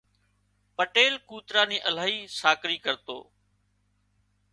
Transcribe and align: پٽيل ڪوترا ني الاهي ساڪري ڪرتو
پٽيل 0.79 1.17
ڪوترا 1.29 1.63
ني 1.71 1.77
الاهي 1.89 2.17
ساڪري 2.39 2.77
ڪرتو 2.85 3.19